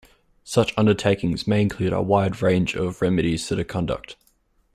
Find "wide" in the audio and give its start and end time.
2.01-2.41